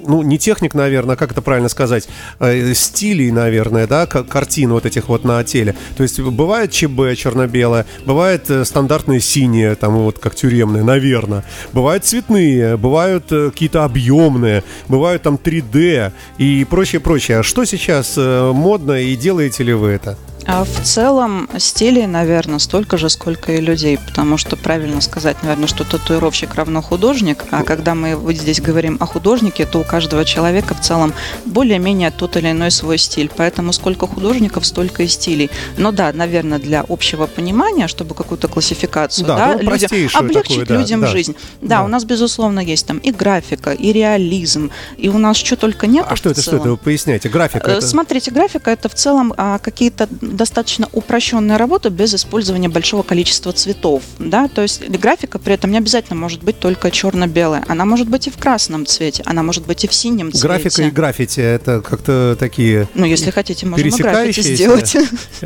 [0.06, 2.06] ну, не техник, наверное, как это правильно сказать,
[2.38, 5.74] э, стилей, наверное, да, картин вот этих вот на теле.
[5.96, 11.42] То есть бывает ЧБ черно-белое, бывает э, стандартные синие, там вот как тюремные, наверное.
[11.72, 17.38] Бывают цветные, бывают э, какие-то объемные, бывают там 3D и прочее, прочее.
[17.38, 20.18] А что сейчас э, модно и делаете ли вы это?
[20.46, 25.66] А в целом стилей, наверное, столько же, сколько и людей, потому что правильно сказать, наверное,
[25.66, 30.24] что татуировщик равно художник, а когда мы вот здесь говорим о художнике, то у каждого
[30.24, 31.14] человека в целом
[31.46, 35.50] более-менее тот или иной свой стиль, поэтому сколько художников, столько и стилей.
[35.76, 40.66] Но да, наверное, для общего понимания, чтобы какую-то классификацию, Да, да, ну, людям, облегчить такую,
[40.66, 41.07] да, людям да.
[41.07, 41.37] жизнь.
[41.61, 41.85] Да, Да.
[41.85, 46.07] у нас, безусловно, есть там и графика, и реализм, и у нас что только нет.
[46.09, 46.70] А что это, что это?
[46.70, 47.28] Вы поясняйте.
[47.28, 47.87] Графика Э, это...
[47.87, 54.03] Смотрите, графика это в целом а, какие-то достаточно упрощенные работы без использования большого количества цветов.
[54.18, 54.49] Да?
[54.49, 57.64] То есть графика при этом не обязательно может быть только черно-белая.
[57.68, 60.47] Она может быть и в красном цвете, она может быть и в синем цвете.
[60.47, 64.97] Графика и граффити это как-то такие Ну, если хотите, можем и граффити сделать.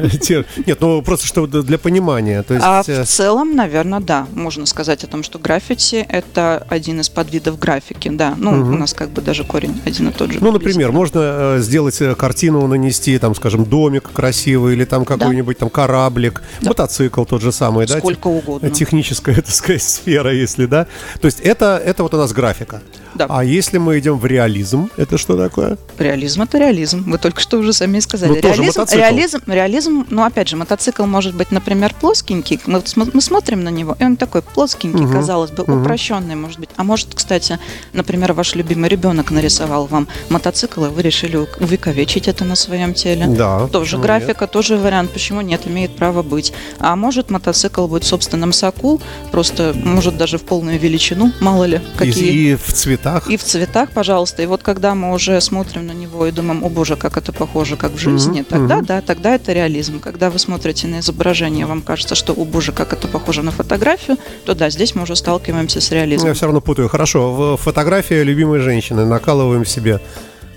[0.66, 2.42] Нет, ну просто что для понимания.
[2.42, 7.00] То есть, А в целом, наверное, да, можно сказать о том, что граффити это один
[7.00, 8.34] из подвидов графики, да.
[8.36, 8.74] Ну, Мгм.
[8.74, 10.38] у нас как бы даже корень один и тот же.
[10.40, 15.58] ну, например, можно э, сделать э, картину, нанести, там, скажем, домик красивый или там какой-нибудь
[15.58, 16.68] там кораблик, Да.
[16.68, 17.98] мотоцикл тот же самый, да?
[17.98, 18.70] Сколько угодно.
[18.70, 20.86] Техническая, так сказать, сфера, если, да.
[21.20, 22.82] То есть это, это вот у нас графика.
[23.16, 23.26] Да.
[23.28, 25.78] А если мы идем в реализм, это что такое?
[25.98, 27.04] Реализм это реализм.
[27.10, 28.30] Вы только что уже сами сказали.
[28.30, 29.00] Ну, тоже реализм, мотоцикл.
[29.02, 32.60] реализм, реализм, ну опять же, мотоцикл может быть, например, плоскенький.
[32.66, 35.80] Мы, мы смотрим на него, и он такой плоскенький, Мгм, казалось бы, мгм.
[35.82, 36.70] упрощенный, может быть.
[36.76, 37.58] А может, кстати,
[37.92, 43.26] например, ваш любимый ребенок нарисовал вам мотоцикл, и вы решили увековечить это на своем теле.
[43.28, 43.68] Да.
[43.68, 46.52] Тоже графика, тоже вариант, почему нет, имеет право быть.
[46.78, 49.00] А может мотоцикл быть в собственном соку,
[49.30, 51.82] просто может даже в полную величину, мало ли, нет?
[51.94, 52.52] И- какие.
[52.52, 52.72] И, в
[53.06, 53.30] цветах.
[53.30, 54.42] И в цветах, пожалуйста.
[54.42, 57.76] И вот когда мы уже смотрим на него и думаем, о боже, как это похоже,
[57.76, 58.84] как в жизни, Мгм, тогда мгм.
[58.86, 60.00] да, тогда это реализм.
[60.00, 64.16] Когда вы смотрите на изображение, вам кажется, что, о боже, как это похоже на фотографию,
[64.44, 66.28] то да, здесь мы уже сталкиваемся с реализмом.
[66.28, 66.88] Я все равно путаю.
[66.88, 70.00] Хорошо, в- фотография любимой женщины накалываем себе.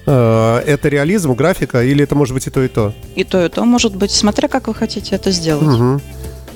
[0.05, 2.93] Э, Это реализм, графика, или это может быть и то, и то?
[3.15, 5.67] И то, и то может быть, смотря как вы хотите это сделать.
[5.67, 6.01] Мгм.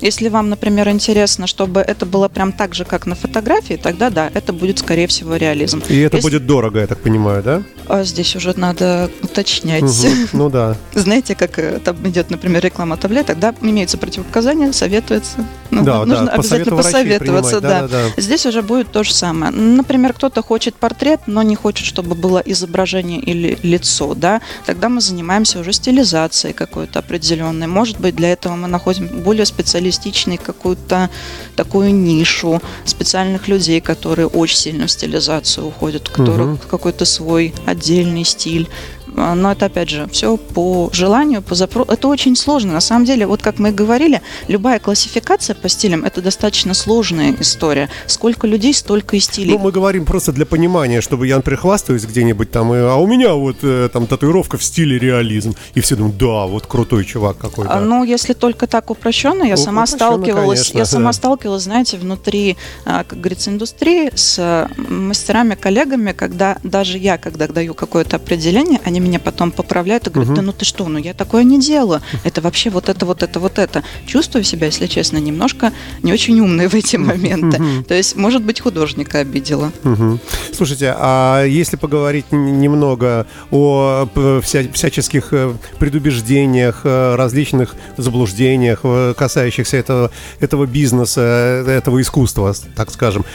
[0.04, 4.30] Если вам, например, интересно, чтобы это было прям так же, как на фотографии, тогда да,
[4.34, 5.82] это будет, скорее всего, реализм.
[5.88, 7.64] И это Если- будет дорого, я так понимаю, да?
[7.88, 9.82] А здесь уже надо уточнять.
[9.84, 10.28] Мгм.
[10.34, 10.76] Ну да.
[10.94, 15.46] Знаете, как э, там идет, например, реклама таблеток, тогда имеются противопоказания, советуется.
[15.72, 16.32] Ну, да, нужно да.
[16.34, 17.88] обязательно посоветоваться, принимать.
[17.88, 17.88] да.
[17.88, 18.22] да, да.
[18.22, 19.52] Здесь уже будет то же самое.
[19.52, 25.02] Например, кто-то хочет портрет, но не хочет, чтобы было изображение или лицо, да, тогда мы
[25.02, 27.68] занимаемся уже стилизацией какой-то определенной.
[27.68, 29.46] Может быть, для этого мы находим более
[29.94, 31.10] специалистичный какую-то
[31.56, 36.60] такую нишу специальных людей, которые очень сильно в стилизацию уходят, у которых Мгм.
[36.70, 38.68] какой-то свой отдельный стиль.
[39.16, 41.92] А, Но это, опять же, все по желанию, по запросу.
[41.92, 42.74] Это очень сложно.
[42.74, 47.36] На самом деле, вот как мы и говорили, любая классификация по стилям– это достаточно сложная
[47.40, 47.90] история.
[48.08, 49.54] Сколько людей, столько и стилей.
[49.54, 53.34] Ну, мы говорим просто для понимания, чтобы я, например, хвастаюсь где-нибудь там, а у меня
[53.34, 55.56] вот э, там татуировка в стиле реализм.
[55.76, 57.72] И все думают, да, вот крутой чувак какой-то.
[57.72, 61.64] А, Ну, если только так упрощенно, я Ну, сама упрощенно, сталкивалась, конечно, я сама сталкивалась,
[61.64, 68.18] знаете, внутри, а, как говорится, индустрии с мастерами, коллегами, когда даже я, когда даю какое-то
[68.18, 70.36] определение, они меня потом поправляют и говорят, Мгм.
[70.36, 73.40] да ну ты что, ну я такое не делаю, это вообще вот это, вот это,
[73.40, 73.84] вот это.
[74.08, 75.72] Чувствую себя, если честно, немножко
[76.04, 77.60] не очень умной в эти моменты.
[77.62, 77.84] Мгм.
[77.84, 79.72] То есть, может быть, художника обидела.
[79.84, 80.20] Мгм.
[80.54, 84.08] Слушайте, а если поговорить немного о
[84.42, 91.22] вся- всяческих э, предубеждениях, э, различных заблуждениях, э, касающихся этого, этого бизнеса,
[91.68, 93.26] этого искусства, так скажем,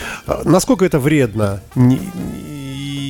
[0.45, 1.61] насколько это вредно?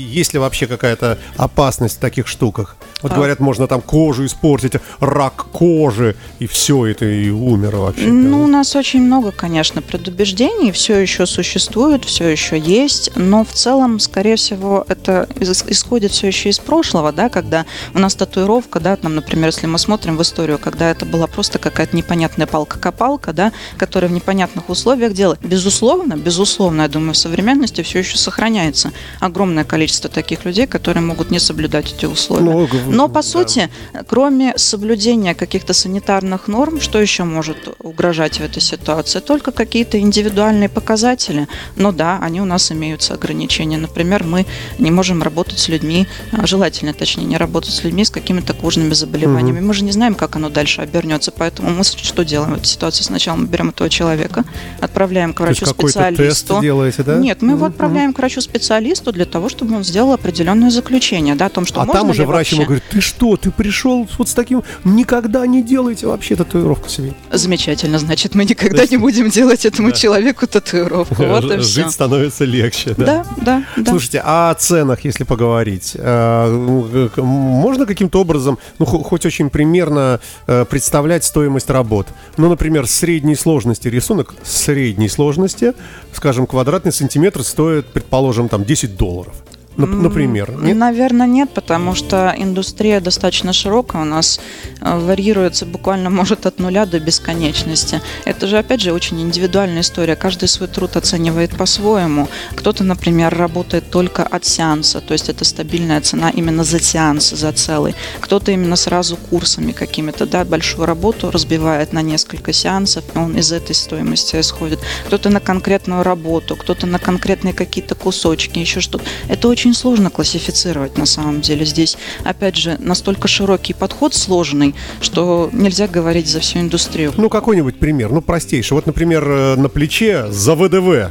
[0.08, 2.76] Есть ли вообще какая-то опасность в таких штуках?
[3.02, 3.14] Вот А.
[3.14, 8.06] говорят, можно там кожу испортить, рак кожи, и все это, и умер вообще.
[8.06, 13.52] Ну, у нас очень много, конечно, предубеждений, все еще существует, все еще есть, но в
[13.52, 18.96] целом, скорее всего, это исходит все еще из прошлого, да, когда у нас татуировка, да,
[18.96, 23.52] там, например, если мы смотрим в историю, когда это была просто какая-то непонятная палка-копалка, да,
[23.76, 25.40] которая в непонятных условиях делает.
[25.42, 31.30] Безусловно, безусловно, я думаю, в современности все еще сохраняется огромное количество таких людей, которые могут
[31.32, 32.44] не соблюдать эти условия.
[32.44, 33.22] Ну, г- Но, по да.
[33.22, 33.68] сути,
[34.06, 39.20] кроме соблюдения каких-то санитарных норм, что еще может угрожать в этой ситуации?
[39.20, 41.48] Только какие-то индивидуальные показатели.
[41.74, 43.78] Но да, они у нас имеются ограничения.
[43.78, 44.46] Например, мы
[44.78, 48.92] не можем работать с людьми, а, желательно, точнее, не работать с людьми с какими-то кожными
[48.94, 49.60] заболеваниями.
[49.60, 53.02] Мы же не знаем, как оно дальше обернется, поэтому мы что делаем в этой ситуации?
[53.02, 54.44] Сначала мы берем этого человека,
[54.80, 56.60] отправляем к какой-то тест врачу-специалисту.
[56.60, 57.16] делаете, да?
[57.16, 57.70] Нет, мы его Мгм.
[57.72, 61.84] отправляем к врачу-специалисту для того, чтобы он сделал определенное заключение, да, о том, что А
[61.84, 65.62] можно там уже врач ему говорит, ты что, ты пришел вот с таким, никогда не
[65.62, 67.14] делайте вообще татуировку себе.
[67.32, 71.16] Замечательно, значит, мы никогда не будем делать этому человеку татуировку.
[71.24, 71.62] Вот и все.
[71.82, 72.94] Жить становится легче.
[72.96, 73.06] Да.
[73.06, 73.90] Да, да, да.
[73.90, 79.50] Слушайте, а о ценах, если поговорить, э, к- можно каким-то образом, ну, хо- хоть очень
[79.50, 82.06] примерно э, представлять стоимость работ?
[82.36, 85.72] Ну, например, средней сложности рисунок средней сложности,
[86.12, 89.34] скажем, квадратный сантиметр стоит, предположим, там 10 долларов.
[89.78, 90.50] Нап- Например.
[90.60, 90.76] Нет?
[90.76, 94.40] Наверное, нет, потому что индустрия достаточно широкая, у нас
[94.80, 98.00] э, варьируется буквально, может, от нуля до бесконечности.
[98.24, 100.16] Это же, опять же, очень индивидуальная история.
[100.16, 102.28] Каждый свой труд оценивает по-своему.
[102.56, 107.52] Кто-то, например, работает только от сеанса, то есть это стабильная цена именно за сеанс, за
[107.52, 107.94] целый.
[108.20, 113.52] Кто-то именно сразу курсами какими-то, да, большую работу разбивает на несколько сеансов, и он из
[113.52, 114.80] этой стоимости исходит.
[115.06, 119.04] Кто-то на конкретную работу, кто-то на конкретные какие-то кусочки, еще что-то.
[119.28, 121.64] Это очень сложно классифицировать на самом деле.
[121.64, 127.12] Здесь, опять же, настолько широкий подход сложный, что нельзя говорить за всю индустрию.
[127.16, 128.74] Ну, какой-нибудь пример, ну, простейший.
[128.74, 131.10] Вот, например, э, на плече за ВДВ.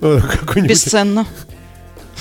[0.00, 0.20] э,
[0.62, 1.26] Бесценно.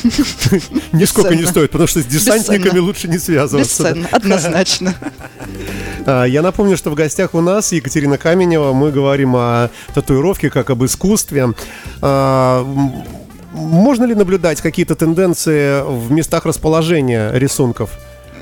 [0.93, 3.83] нисколько не стоит, потому что с десантниками лучше не связываться.
[3.83, 4.95] Бесценно, однозначно.
[6.03, 8.73] А, Я напомню, что в гостях у нас Екатерина Каменева.
[8.73, 11.53] Мы говорим о татуировке как об искусстве.
[13.51, 17.91] Можно ли наблюдать какие-то тенденции в местах расположения рисунков?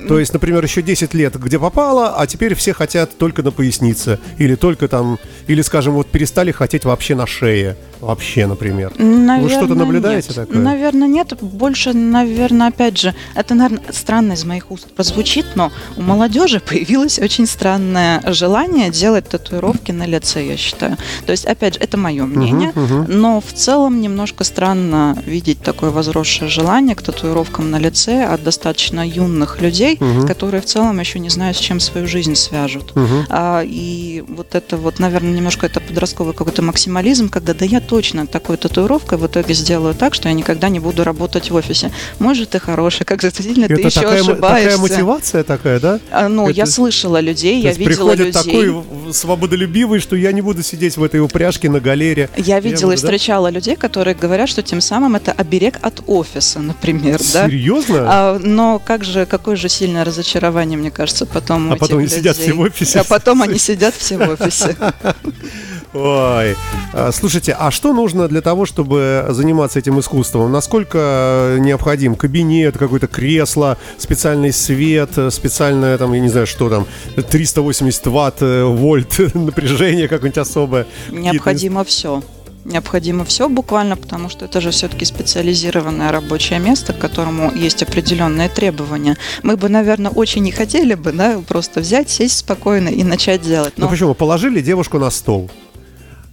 [0.07, 4.19] То есть, например, еще 10 лет где попало, а теперь все хотят только на пояснице.
[4.37, 7.75] Или только там, или, скажем, вот перестали хотеть вообще на шее.
[7.99, 8.93] Вообще, например.
[8.97, 10.35] Наверное, что-то наблюдаете нет.
[10.35, 10.57] такое?
[10.57, 11.33] Наверное, нет.
[11.41, 17.19] Больше, наверное, опять же, это, наверное, странно из моих уст прозвучит, но у молодежи появилось
[17.19, 20.95] очень странное желание делать татуировки на лице, я считаю.
[21.25, 22.71] То есть, опять же, это мое мнение,
[23.07, 29.05] но в целом немножко странно видеть такое возросшее желание к татуировкам на лице от достаточно
[29.05, 32.93] юных людей, которые в целом еще не знают, с чем свою жизнь свяжут.
[33.29, 38.27] А, и вот это вот, наверное, немножко это подростковый какой-то максимализм, когда да я точно
[38.27, 41.91] такой татуировкой в итоге сделаю так, что я никогда не буду работать в офисе.
[42.19, 44.79] Может, ты хороший, как же сильно ты еще такая, мо- такая ошибаешься.
[44.81, 45.99] мотивация такая, да?
[46.11, 48.31] А, ну, я Это- слышала людей, я видела людей.
[48.31, 48.73] такой
[49.13, 52.29] свободолюбивый, что я не буду сидеть в этой упряжке на галере.
[52.37, 53.07] Я видела буду, и да?
[53.07, 57.45] встречала людей, которые говорят, что тем самым это оберег от офиса, например, да.
[57.47, 58.05] Серьезно?
[58.07, 62.37] А, но как же, какое же сильное разочарование, мне кажется, потом А потом они сидят
[62.37, 62.51] людей.
[62.51, 62.99] все в офисе.
[62.99, 64.75] А потом они сидят все в офисе.
[65.93, 66.55] Ой.
[66.93, 70.51] А, Слушайте, а что нужно для того, чтобы заниматься этим искусством?
[70.51, 76.85] Насколько необходим кабинет, какое-то кресло, специальный свет, э, специальное там, я не знаю, что там,
[77.15, 80.85] 380 ватт, э, вольт напряжение какое-нибудь особое?
[81.09, 82.21] Необходимо все.
[82.65, 88.49] Необходимо все буквально, потому что это же все-таки специализированное рабочее место, к которому есть определенные
[88.49, 89.17] требования.
[89.43, 93.73] Мы бы, наверное, очень не хотели бы, да, просто взять, сесть спокойно и начать делать.
[93.77, 94.13] Ну Но почему?
[94.13, 95.49] Положили девушку на стол.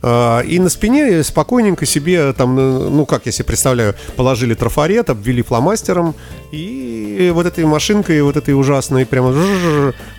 [0.02, 5.10] А, И на спине спокойненько себе, там, э, ну как я себе представляю, положили трафарет,
[5.10, 6.14] обвели фломастером,
[6.52, 9.34] и вот этой машинкой, вот этой ужасной, прямо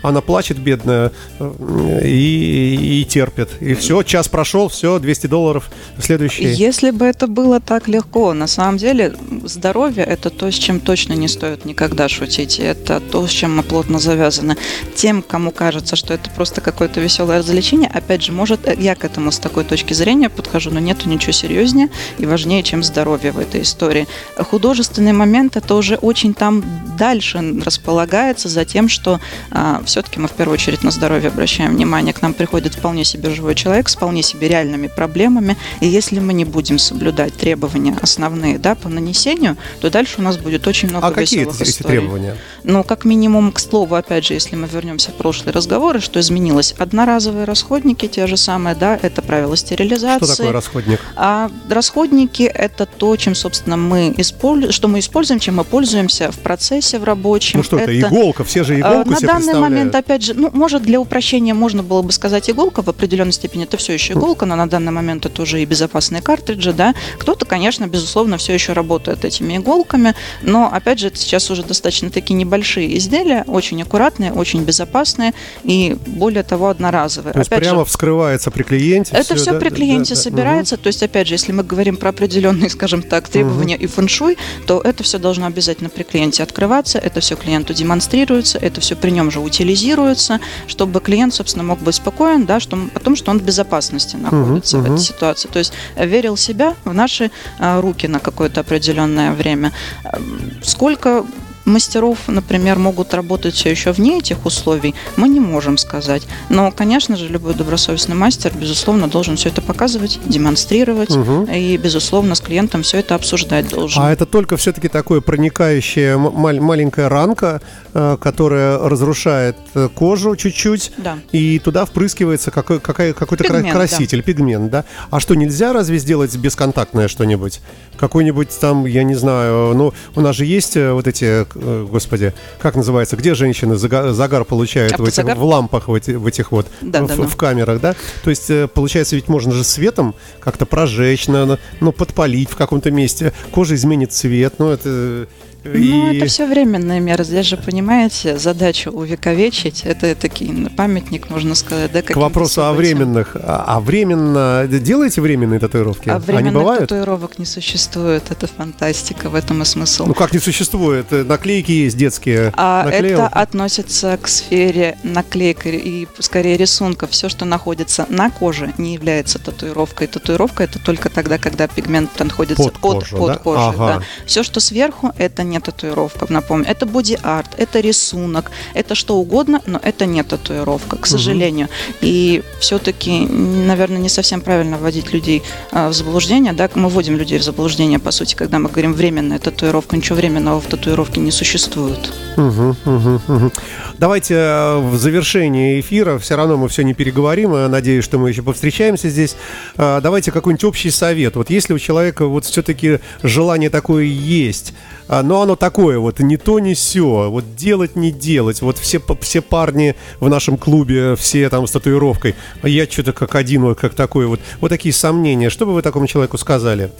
[0.02, 3.50] она плачет, бедная, э, и, и терпит.
[3.60, 6.44] И все, час прошел, все, 200 долларов, следующий.
[6.44, 9.14] Если бы это было так легко, на самом деле
[9.44, 12.58] здоровье это то, с чем точно не стоит никогда шутить.
[12.58, 14.56] Это то, с чем мы плотно завязаны.
[14.94, 19.04] Тем, кому кажется, что это просто какое-то веселое развлечение, опять же, может, э, я к
[19.04, 23.38] этому с такой точки зрения подхожу, но нету ничего серьезнее и важнее, чем здоровье в
[23.38, 24.06] этой истории.
[24.36, 26.64] Художественный момент это уже очень там
[26.98, 32.12] дальше располагается за тем, что а, все-таки мы в первую очередь на здоровье обращаем внимание.
[32.12, 35.56] К нам приходит вполне себе живой человек с вполне себе реальными проблемами.
[35.80, 40.38] И если мы не будем соблюдать требования основные да, по нанесению, то дальше у нас
[40.38, 41.98] будет очень много а какие веселых эти, эти историй.
[41.98, 42.36] требования?
[42.64, 46.74] Ну, как минимум, к слову, опять же, если мы вернемся в прошлые разговоры, что изменилось?
[46.78, 50.24] Одноразовые расходники, те же самые, да, это правила стерилизации.
[50.24, 51.00] Что такое расходник?
[51.16, 56.38] А расходники– это то, чем, собственно, мы используем, что мы используем, чем мы пользуемся в
[56.38, 57.58] процессе, в рабочем.
[57.58, 58.44] Ну что это, иголка?
[58.44, 62.02] Все же А, иголку На данный момент, опять же, ну, может, для упрощения можно было
[62.02, 65.42] бы сказать иголка, в определенной степени это все еще иголка, но на данный момент это
[65.42, 66.94] уже и безопасные картриджи, да.
[67.18, 72.10] Кто-то, конечно, безусловно, все еще работает этими иголками, но, опять же, это сейчас уже достаточно
[72.10, 77.32] такие небольшие изделия, очень аккуратные, очень безопасные и, более того, одноразовые.
[77.32, 79.14] То есть опять же, прямо вскрывается при клиенте.
[79.14, 80.22] это все да, при клиенте да, да.
[80.22, 80.76] собирается.
[80.76, 84.80] То есть, опять же, если мы говорим про определенные, скажем так, требования и фэншуй, то
[84.80, 89.30] это все должно обязательно при клиенте открываться, это все клиенту демонстрируется, это все при нем
[89.30, 93.42] же утилизируется, чтобы клиент, собственно, мог быть спокоен, да, что, о том, что он в
[93.42, 94.94] безопасности находится в мгм.
[94.94, 95.48] этой ситуации.
[95.48, 99.72] То есть э, верил в себя в наши а, руки на какое-то определенное время.
[100.04, 101.24] Эм, Сколько
[101.68, 106.26] мастеров, например, могут работать все еще вне этих условий, мы не можем сказать.
[106.48, 111.44] Но, конечно же, любой добросовестный мастер, безусловно, должен все это показывать, демонстрировать Мгм.
[111.44, 114.02] и, безусловно, с клиентом все это обсуждать должен.
[114.02, 117.60] А это только все-таки такое проникающее м- мал- маленькая ранка,
[117.94, 121.18] э, которая разрушает э, кожу чуть-чуть, Да.
[121.32, 124.84] и туда впрыскивается какой, какая, какой-то Пигмент, краситель, пигмент, да?
[125.10, 127.60] А что, нельзя разве сделать бесконтактное что-нибудь?
[127.98, 131.44] Какой-нибудь там, я не знаю, ну, у нас же есть э, вот эти,
[131.90, 136.26] господи, как называется, где женщины зага- загар получают в, этих, в лампах, в, эти- в
[136.26, 137.22] этих вот, Да, в, да, да.
[137.26, 137.94] в камерах, да?
[138.24, 142.56] То есть, э, получается, ведь можно же светом как-то прожечь, на- на- ну, подпалить в
[142.56, 145.26] каком-то месте, кожа изменит цвет, ну, это...
[145.64, 147.24] Ну, и- это все временные меры.
[147.24, 149.82] Здесь же, понимаете, задача увековечить.
[149.84, 153.36] Это такие памятник, можно сказать, да, К вопросу о временных.
[153.36, 154.66] А, а временно...
[154.68, 156.08] Делаете временные татуировки?
[156.08, 156.80] А Они временных бывают?
[156.88, 158.30] татуировок не существует.
[158.30, 160.06] Это фантастика, в этом и смысл.
[160.06, 161.10] Ну как не существует?
[161.10, 162.52] Наклейки есть детские.
[162.56, 163.18] А Наклеил.
[163.18, 167.06] это относится к сфере наклеек и скорее рисунка.
[167.08, 170.06] Все, что находится на коже, не является татуировкой.
[170.06, 173.36] Татуировка это только тогда, когда пигмент находится Под под, кожу, под да?
[173.36, 173.62] кожей.
[173.68, 173.86] Ага.
[173.98, 174.02] да.
[174.24, 176.26] Все, что сверху, это не татуировка.
[176.28, 181.68] Напомню, это боди-арт, это рисунок, это что угодно, но это не татуировка, к сожалению.
[182.00, 185.42] И все-таки, наверное, не совсем правильно вводить людей
[185.72, 186.52] а, в заблуждение.
[186.52, 186.68] Да?
[186.74, 189.96] Мы вводим людей в заблуждение, по сути, когда мы говорим временная татуировка.
[189.96, 192.12] Ничего временного в татуировке не существует.
[192.36, 193.52] Мгм, мгм, мгм.
[193.98, 198.28] Давайте э, в завершении эфира, все равно мы все не переговорим, э, надеюсь, что мы
[198.28, 199.36] еще повстречаемся здесь.
[199.76, 201.36] Э, Давайте какой-нибудь общий совет.
[201.36, 204.74] Вот если у человека вот все-таки желание такое есть,
[205.08, 208.60] а, но оно такое вот, не то, не все, вот делать, не делать.
[208.60, 213.36] Вот все, все парни в нашем клубе, все там с татуировкой, а я что-то как
[213.36, 214.40] один, вот как такой вот.
[214.60, 215.48] Вот такие сомнения.
[215.48, 216.90] Что бы вы такому человеку сказали?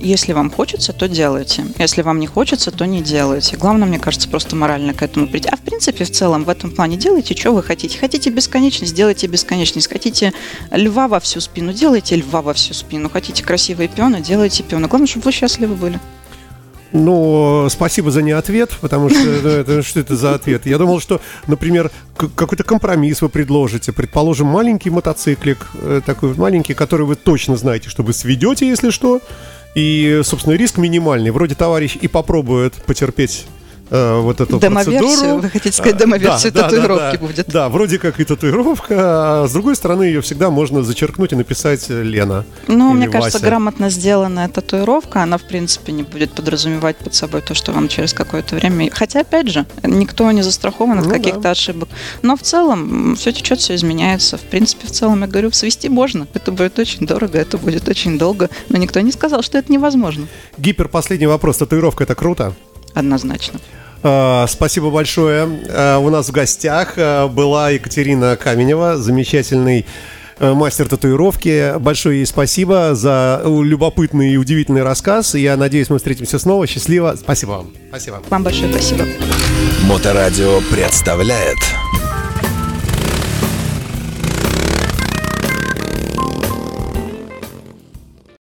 [0.00, 1.64] Если вам хочется, то делайте.
[1.78, 3.56] Если вам не хочется, то не делайте.
[3.56, 5.48] Главное, мне кажется, просто морально к этому прийти.
[5.48, 8.00] А в принципе, в целом, в этом плане делайте, что вы хотите.
[8.00, 9.88] Хотите бесконечность, делайте бесконечность.
[9.88, 10.32] Хотите
[10.72, 13.08] льва во всю спину, делайте льва во всю спину.
[13.08, 14.88] Хотите красивые пионы, делайте пионы.
[14.88, 16.00] Главное, чтобы вы счастливы были.
[16.92, 20.66] Ну, спасибо за не ответ, потому что ну, это, что это за ответ?
[20.66, 23.92] Я думал, что, например, какой-то компромисс вы предложите.
[23.92, 29.20] Предположим, маленький мотоциклик, э, такой маленький, который вы точно знаете, что вы сведете, если что.
[29.76, 31.30] И, собственно, риск минимальный.
[31.30, 33.46] Вроде товарищ и попробует потерпеть
[33.90, 34.98] э, вот эту Демоверсию?
[35.00, 35.38] процедуру.
[35.40, 37.46] Вы хотите сказать, А, демоверсию да, да, татуировки да, будет?
[37.48, 38.94] Да, вроде как и татуировка,
[39.42, 42.44] а с другой стороны ее всегда можно зачеркнуть и написать э, Лена.
[42.66, 43.46] Ну, мне кажется, Вася.
[43.46, 48.12] грамотно сделанная татуировка, она, в принципе, не будет подразумевать под собой то, что вам через
[48.12, 48.90] какое-то время...
[48.92, 51.16] Хотя, опять же, никто не застрахован от Ну да.
[51.16, 51.88] каких-то ошибок.
[52.22, 54.36] Но в целом все течет, все изменяется.
[54.38, 56.26] В принципе, в целом, я говорю, свести можно.
[56.34, 58.48] Это будет очень дорого, это будет очень долго.
[58.68, 60.26] Но никто не сказал, что это невозможно.
[60.58, 61.58] Гипер, последний вопрос.
[61.58, 62.54] Татуировка это круто?
[62.94, 63.60] Однозначно.
[64.02, 65.48] А, Спасибо большое.
[65.68, 69.86] А, У нас в гостях а, была Екатерина Каменева, замечательный
[70.38, 71.78] э, мастер татуировки.
[71.78, 75.34] Большое ей спасибо за любопытный и удивительный рассказ.
[75.34, 76.66] Я надеюсь, мы встретимся снова.
[76.66, 77.16] Счастливо.
[77.18, 77.70] Спасибо вам.
[77.90, 78.22] Спасибо.
[78.30, 79.04] Вам большое спасибо.
[79.86, 81.58] Моторадио представляет